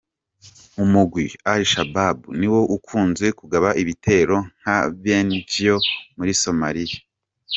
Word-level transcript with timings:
Umugwi 0.83 1.25
al-Shabaab 1.51 2.17
niwo 2.39 2.61
ukunze 2.75 3.25
kugaba 3.39 3.69
ibitero 3.81 4.37
nka 4.59 4.77
ben'ivyo 5.01 5.75
muri 6.17 6.31
Somalia. 6.43 6.97